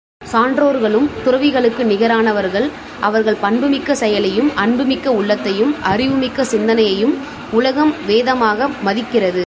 [0.31, 2.67] சான்றோர்களும் துறவிகளுக்கு நிகரானவர்கள்
[2.99, 7.15] அவர்கள் பண்புமிக்க செயலையும், அன்புமிக்க உள்ளத்தையும், அறிவு மிக்க சிந்தனையையும்
[7.51, 9.39] உலகம் வேதமாக மதிக்கிறது.